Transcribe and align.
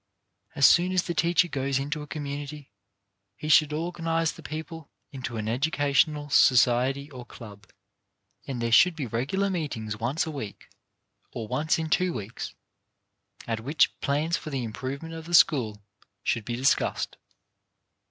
As 0.55 0.65
soon 0.65 0.91
as 0.93 1.03
the 1.03 1.13
teacher 1.13 1.47
goes 1.47 1.77
into 1.77 2.01
a 2.01 2.07
community, 2.07 2.71
he 3.35 3.47
should 3.49 3.71
organize 3.71 4.31
the 4.33 4.41
people 4.41 4.89
into 5.11 5.37
an 5.37 5.47
educational 5.47 6.27
society 6.31 7.11
or 7.11 7.23
club, 7.23 7.67
and 8.47 8.59
there 8.59 8.71
should 8.71 8.95
be 8.95 9.05
regular 9.05 9.47
meet 9.47 9.77
ings 9.77 9.99
once 9.99 10.25
a 10.25 10.31
week, 10.31 10.69
or 11.33 11.47
once 11.47 11.77
in 11.77 11.87
two 11.87 12.13
weeks, 12.13 12.55
at 13.45 13.59
which 13.59 13.95
plans 13.99 14.37
for 14.37 14.49
the 14.49 14.63
improvement 14.63 15.13
of 15.13 15.25
the 15.27 15.35
school 15.35 15.83
should 16.23 16.45
be 16.45 16.55
discussed. 16.55 17.17